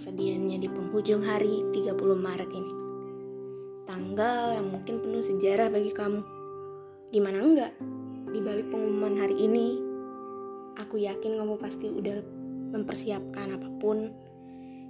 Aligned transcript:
kesedihannya 0.00 0.64
di 0.64 0.68
penghujung 0.72 1.20
hari 1.28 1.60
30 1.76 1.92
Maret 2.16 2.50
ini. 2.56 2.72
Tanggal 3.84 4.56
yang 4.56 4.72
mungkin 4.72 4.96
penuh 5.04 5.20
sejarah 5.20 5.68
bagi 5.68 5.92
kamu. 5.92 6.24
Gimana 7.12 7.36
enggak? 7.36 7.72
Di 8.32 8.40
balik 8.40 8.72
pengumuman 8.72 9.20
hari 9.20 9.36
ini, 9.44 9.76
aku 10.80 10.96
yakin 11.04 11.36
kamu 11.36 11.60
pasti 11.60 11.92
udah 11.92 12.16
mempersiapkan 12.72 13.60
apa 13.60 13.68
pun 13.76 14.08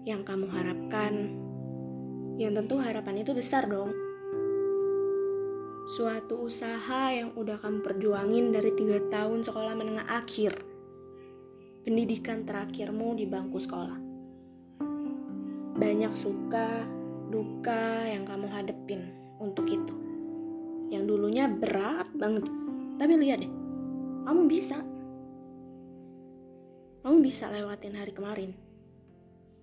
yang 0.07 0.23
kamu 0.23 0.47
harapkan. 0.47 1.35
Yang 2.39 2.63
tentu 2.63 2.79
harapan 2.79 3.27
itu 3.27 3.35
besar 3.35 3.67
dong. 3.67 3.91
Suatu 5.91 6.47
usaha 6.47 7.11
yang 7.11 7.35
udah 7.35 7.59
kamu 7.59 7.83
perjuangin 7.83 8.55
dari 8.55 8.71
tiga 8.79 9.03
tahun 9.11 9.43
sekolah 9.43 9.75
menengah 9.75 10.07
akhir. 10.07 10.70
Pendidikan 11.81 12.45
terakhirmu 12.45 13.17
di 13.17 13.25
bangku 13.25 13.57
sekolah 13.57 14.11
banyak 15.81 16.13
suka, 16.13 16.85
duka 17.33 18.05
yang 18.05 18.29
kamu 18.29 18.53
hadepin 18.53 19.17
untuk 19.41 19.65
itu. 19.65 19.97
Yang 20.93 21.17
dulunya 21.17 21.49
berat 21.49 22.13
banget. 22.13 22.45
Tapi 23.01 23.17
lihat 23.17 23.41
deh, 23.41 23.53
kamu 24.29 24.45
bisa. 24.45 24.77
Kamu 27.01 27.17
bisa 27.25 27.49
lewatin 27.49 27.97
hari 27.97 28.13
kemarin. 28.13 28.53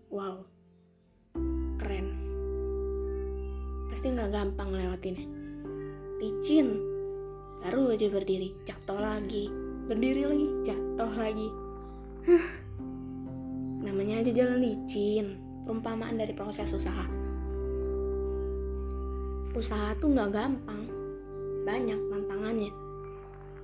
Wow, 0.09 0.49
keren. 1.77 2.17
Pasti 3.93 4.09
nggak 4.09 4.33
gampang 4.33 4.73
lewatinnya. 4.73 5.27
Licin, 6.17 6.81
baru 7.61 7.93
aja 7.93 8.09
berdiri, 8.09 8.57
jatuh 8.65 8.97
lagi, 8.97 9.53
berdiri 9.85 10.25
lagi, 10.25 10.47
jatuh 10.65 11.13
lagi. 11.13 11.66
Namanya 13.87 14.19
aja 14.19 14.31
jalan 14.35 14.59
licin 14.59 15.39
perumpamaan 15.63 16.19
dari 16.19 16.35
proses 16.35 16.75
usaha. 16.75 17.07
Usaha 19.55 19.95
tuh 19.95 20.11
nggak 20.11 20.35
gampang, 20.35 20.83
banyak 21.63 21.99
tantangannya. 22.11 22.71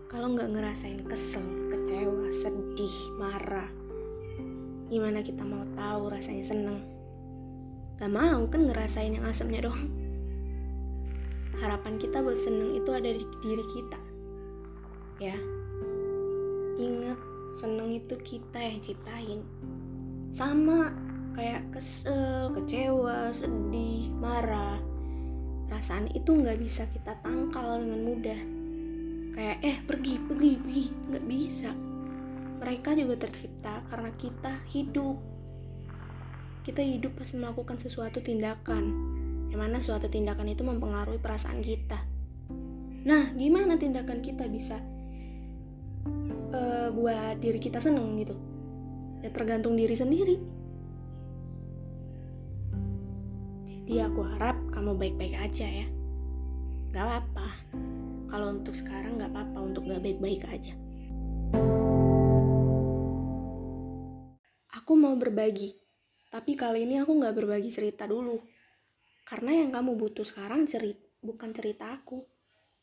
Kalau 0.08 0.32
nggak 0.32 0.52
ngerasain 0.56 1.04
kesel, 1.04 1.44
kecewa, 1.76 2.32
sedih, 2.32 2.96
marah, 3.20 3.68
gimana 4.88 5.20
kita 5.20 5.44
mau 5.44 5.68
tahu 5.76 6.08
rasanya 6.08 6.46
seneng? 6.46 6.80
Gak 8.00 8.10
mau 8.10 8.48
kan 8.50 8.68
ngerasain 8.68 9.16
yang 9.16 9.26
asemnya 9.28 9.70
dong. 9.70 9.80
Harapan 11.62 11.96
kita 12.02 12.20
buat 12.20 12.40
seneng 12.40 12.80
itu 12.80 12.90
ada 12.90 13.12
di 13.12 13.24
diri 13.44 13.66
kita. 13.70 14.00
Ya, 15.22 15.38
ingat 16.82 17.33
seneng 17.54 17.94
itu 17.94 18.18
kita 18.20 18.58
yang 18.58 18.82
ciptain. 18.82 19.46
Sama 20.34 20.90
kayak 21.38 21.70
kesel, 21.74 22.50
kecewa, 22.58 23.30
sedih, 23.30 24.10
marah. 24.18 24.82
Perasaan 25.70 26.10
itu 26.14 26.34
nggak 26.34 26.58
bisa 26.62 26.90
kita 26.90 27.18
tangkal 27.22 27.82
dengan 27.82 28.02
mudah. 28.02 28.42
Kayak 29.34 29.58
eh 29.66 29.78
pergi, 29.86 30.22
pergi, 30.22 30.52
pergi, 30.62 30.86
nggak 31.10 31.26
bisa. 31.26 31.72
Mereka 32.62 32.90
juga 32.98 33.16
tercipta 33.18 33.82
karena 33.90 34.10
kita 34.14 34.54
hidup. 34.70 35.18
Kita 36.64 36.80
hidup 36.80 37.18
pas 37.20 37.28
melakukan 37.36 37.76
sesuatu 37.76 38.24
tindakan, 38.24 38.84
yang 39.52 39.60
mana 39.60 39.84
suatu 39.84 40.08
tindakan 40.08 40.48
itu 40.48 40.64
mempengaruhi 40.64 41.20
perasaan 41.20 41.60
kita. 41.60 42.00
Nah, 43.04 43.36
gimana 43.36 43.76
tindakan 43.76 44.24
kita 44.24 44.48
bisa 44.48 44.80
uh, 46.54 46.88
buat 46.94 47.42
diri 47.42 47.58
kita 47.58 47.82
seneng 47.82 48.16
gitu? 48.22 48.38
Ya 49.26 49.34
tergantung 49.34 49.74
diri 49.76 49.98
sendiri. 49.98 50.38
Jadi 53.66 53.94
aku 54.00 54.22
harap 54.24 54.56
kamu 54.72 54.96
baik-baik 54.96 55.36
aja 55.36 55.68
ya. 55.68 55.88
Gak 56.94 57.04
apa-apa. 57.04 57.48
Kalau 58.30 58.48
untuk 58.54 58.78
sekarang 58.78 59.20
gak 59.20 59.34
apa-apa 59.34 59.60
untuk 59.60 59.84
gak 59.90 60.02
baik-baik 60.02 60.46
aja. 60.48 60.74
Aku 64.78 64.94
mau 65.00 65.16
berbagi. 65.18 65.74
Tapi 66.34 66.58
kali 66.58 66.90
ini 66.90 66.98
aku 66.98 67.18
gak 67.22 67.36
berbagi 67.38 67.70
cerita 67.70 68.10
dulu. 68.10 68.42
Karena 69.24 69.64
yang 69.64 69.72
kamu 69.72 69.96
butuh 69.96 70.28
sekarang 70.28 70.68
cerita, 70.68 71.00
bukan 71.24 71.56
cerita 71.56 71.96
aku. 71.96 72.26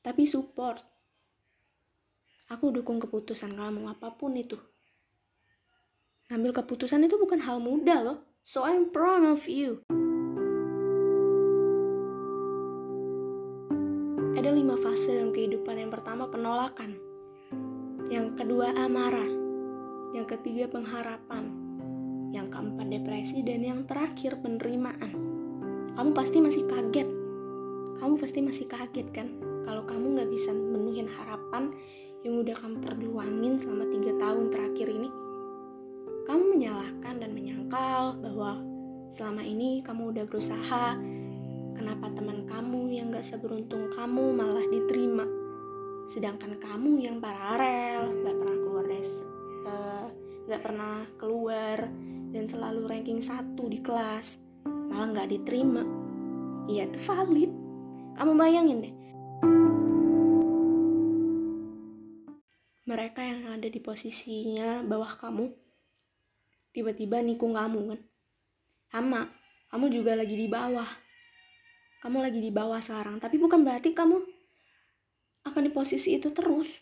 Tapi 0.01 0.25
support. 0.25 1.00
Aku 2.51 2.75
dukung 2.75 2.99
keputusan 2.99 3.55
kamu 3.55 3.95
apa 3.95 4.11
pun 4.19 4.35
itu. 4.35 4.59
Ngambil 6.35 6.51
keputusan 6.51 7.07
itu 7.07 7.15
bukan 7.15 7.39
hal 7.47 7.63
mudah 7.63 8.03
loh. 8.03 8.19
So 8.43 8.67
I'm 8.67 8.91
proud 8.91 9.23
of 9.23 9.47
you. 9.47 9.87
Ada 14.35 14.51
lima 14.51 14.75
fase 14.83 15.15
dalam 15.15 15.31
kehidupan. 15.31 15.79
Yang 15.79 16.03
pertama 16.03 16.27
penolakan, 16.27 16.99
yang 18.11 18.35
kedua 18.35 18.75
amarah, 18.75 19.31
yang 20.11 20.27
ketiga 20.27 20.67
pengharapan, 20.67 21.55
yang 22.35 22.51
keempat 22.51 22.91
depresi, 22.91 23.47
dan 23.47 23.63
yang 23.63 23.81
terakhir 23.87 24.35
penerimaan. 24.43 25.15
Kamu 25.95 26.11
pasti 26.11 26.43
masih 26.43 26.67
kaget. 26.67 27.07
Kamu 28.03 28.19
pasti 28.19 28.43
masih 28.43 28.67
kaget 28.67 29.07
kan? 29.15 29.31
Kalau 29.71 29.87
kamu 29.87 30.19
nggak 30.19 30.31
bisa 30.35 30.51
menuhin 30.51 31.07
harapan 31.07 31.71
yang 32.25 32.41
udah 32.45 32.57
kamu 32.57 32.77
perjuangin 32.85 33.53
selama 33.61 33.85
tiga 33.89 34.13
tahun 34.21 34.47
terakhir 34.53 34.89
ini, 34.89 35.09
kamu 36.29 36.43
menyalahkan 36.57 37.15
dan 37.17 37.31
menyangkal 37.33 38.17
bahwa 38.21 38.61
selama 39.11 39.43
ini 39.43 39.81
kamu 39.83 40.15
udah 40.15 40.25
berusaha, 40.29 40.99
Kenapa 41.81 42.13
teman 42.13 42.45
kamu 42.45 42.93
yang 42.93 43.09
gak 43.09 43.25
seberuntung 43.25 43.89
kamu 43.97 44.37
malah 44.37 44.69
diterima? 44.69 45.25
Sedangkan 46.05 46.61
kamu 46.61 47.01
yang 47.01 47.25
paralel, 47.25 48.21
gak 48.21 48.37
pernah 48.37 48.57
keluar 48.61 48.85
des, 48.85 49.11
uh, 49.65 50.07
gak 50.45 50.61
pernah 50.61 51.09
keluar 51.17 51.89
dan 52.37 52.45
selalu 52.45 52.85
ranking 52.85 53.25
satu 53.25 53.65
di 53.73 53.81
kelas, 53.81 54.37
malah 54.93 55.25
gak 55.25 55.33
diterima. 55.33 55.81
Iya 56.69 56.85
itu 56.85 57.01
valid. 57.01 57.53
Kamu 58.21 58.33
bayangin 58.37 58.85
deh. 58.85 58.95
Mereka 62.91 63.23
yang 63.23 63.55
ada 63.55 63.71
di 63.71 63.79
posisinya 63.79 64.83
bawah 64.83 65.15
kamu, 65.15 65.47
tiba-tiba 66.75 67.23
nikung 67.23 67.55
kamu 67.55 67.95
kan. 67.95 68.01
Sama, 68.91 69.31
kamu 69.71 69.87
juga 69.95 70.19
lagi 70.19 70.35
di 70.35 70.51
bawah 70.51 70.91
kamu 72.01 72.25
lagi 72.25 72.41
di 72.41 72.49
bawah 72.49 72.81
sekarang, 72.81 73.21
tapi 73.21 73.37
bukan 73.37 73.61
berarti 73.61 73.93
kamu 73.93 74.25
akan 75.45 75.63
di 75.69 75.73
posisi 75.73 76.17
itu 76.17 76.33
terus. 76.33 76.81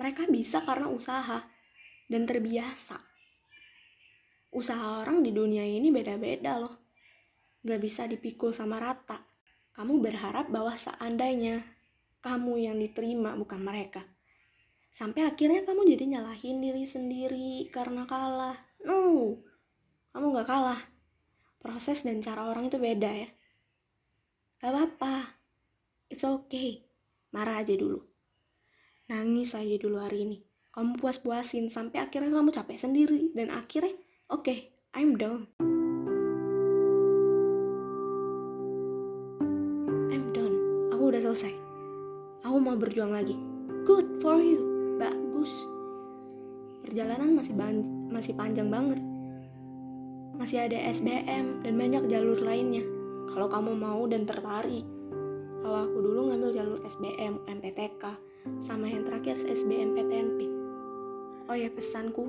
Mereka 0.00 0.24
bisa 0.32 0.64
karena 0.64 0.88
usaha 0.88 1.44
dan 2.08 2.24
terbiasa. 2.24 2.96
Usaha 4.56 5.04
orang 5.04 5.20
di 5.20 5.36
dunia 5.36 5.68
ini 5.68 5.92
beda-beda 5.92 6.56
loh. 6.56 6.72
Gak 7.60 7.76
bisa 7.76 8.08
dipikul 8.08 8.56
sama 8.56 8.80
rata. 8.80 9.20
Kamu 9.76 10.00
berharap 10.00 10.48
bahwa 10.48 10.72
seandainya 10.80 11.60
kamu 12.24 12.56
yang 12.56 12.80
diterima 12.80 13.36
bukan 13.36 13.60
mereka. 13.60 14.00
Sampai 14.90 15.22
akhirnya 15.22 15.62
kamu 15.62 15.86
jadi 15.94 16.04
nyalahin 16.18 16.58
diri 16.58 16.82
sendiri 16.82 17.70
karena 17.70 18.10
kalah. 18.10 18.58
No, 18.82 19.38
kamu 20.10 20.34
gak 20.34 20.48
kalah. 20.50 20.82
Proses 21.62 22.02
dan 22.02 22.18
cara 22.18 22.50
orang 22.50 22.66
itu 22.66 22.76
beda 22.76 23.10
ya. 23.14 23.30
Gak 24.58 24.74
apa-apa. 24.74 25.38
It's 26.10 26.26
okay. 26.26 26.90
Marah 27.30 27.62
aja 27.62 27.78
dulu. 27.78 28.02
Nangis 29.06 29.54
aja 29.54 29.76
dulu 29.78 30.02
hari 30.02 30.26
ini. 30.26 30.38
Kamu 30.74 30.98
puas-puasin 30.98 31.70
sampai 31.70 32.02
akhirnya 32.02 32.34
kamu 32.34 32.50
capek 32.50 32.78
sendiri. 32.78 33.30
Dan 33.30 33.54
akhirnya, 33.54 33.94
oke, 34.30 34.42
okay, 34.42 34.58
I'm 34.98 35.14
done. 35.14 35.46
I'm 40.10 40.34
done. 40.34 40.56
Aku 40.90 41.14
udah 41.14 41.22
selesai. 41.22 41.54
Aku 42.42 42.58
mau 42.58 42.74
berjuang 42.74 43.14
lagi. 43.14 43.38
Good 43.86 44.18
for 44.18 44.42
you. 44.42 44.69
Perjalanan 46.90 47.38
masih 47.38 47.54
masih 48.10 48.34
panjang 48.34 48.66
banget. 48.66 48.98
Masih 50.34 50.66
ada 50.66 50.74
SBM 50.90 51.62
dan 51.62 51.78
banyak 51.78 52.10
jalur 52.10 52.42
lainnya 52.42 52.82
kalau 53.30 53.46
kamu 53.46 53.78
mau 53.78 54.02
dan 54.10 54.26
tertarik. 54.26 54.82
Kalau 55.62 55.86
aku 55.86 55.98
dulu 56.02 56.34
ngambil 56.34 56.50
jalur 56.50 56.78
SBM, 56.82 57.46
MPTK, 57.46 58.02
sama 58.58 58.90
yang 58.90 59.06
terakhir 59.06 59.38
SBM 59.38 59.94
PTNP. 59.94 60.50
Oh 61.46 61.54
ya 61.54 61.70
pesanku, 61.70 62.26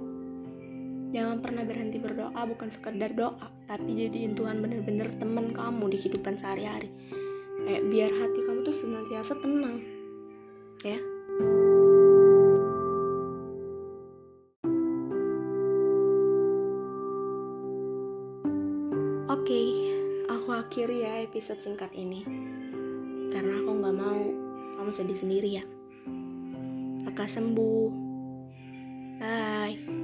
jangan 1.09 1.41
pernah 1.41 1.65
berhenti 1.65 1.97
berdoa 1.97 2.45
bukan 2.45 2.69
sekedar 2.69 3.17
doa, 3.17 3.49
tapi 3.65 3.97
jadiin 3.97 4.37
Tuhan 4.37 4.61
bener-bener 4.61 5.09
temen 5.17 5.57
kamu 5.57 5.89
di 5.89 5.97
kehidupan 6.05 6.37
sehari-hari. 6.37 6.93
Kayak 7.65 7.83
biar 7.89 8.11
hati 8.13 8.39
kamu 8.45 8.61
tuh 8.61 8.75
senantiasa 8.77 9.33
tenang. 9.41 9.81
Ya. 10.85 11.01
Oke, 11.01 11.70
akhiri 20.71 21.03
ya 21.03 21.19
episode 21.27 21.59
singkat 21.59 21.91
ini. 21.91 22.23
Karena 23.27 23.59
aku 23.59 23.71
nggak 23.75 23.91
mau 23.91 24.23
kamu 24.79 24.91
sedih 24.95 25.19
sendiri 25.19 25.59
ya. 25.59 25.67
Lekas 27.03 27.35
sembuh. 27.35 27.91
Bye. 29.19 30.00